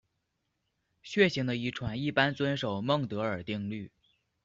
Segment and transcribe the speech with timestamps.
[1.03, 3.91] 血型的遗传一般遵守孟德尔定律。